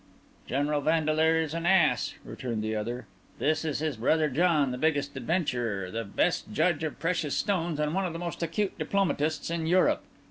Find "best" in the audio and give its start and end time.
6.03-6.51